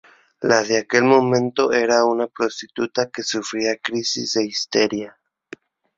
La 0.51 0.63
de 0.63 0.77
aquel 0.79 1.03
momento 1.03 1.71
era 1.71 2.05
una 2.05 2.25
prostituta 2.25 3.07
que 3.11 3.21
sufría 3.21 3.77
crisis 3.77 4.33
de 4.33 4.45
histeria. 4.47 5.19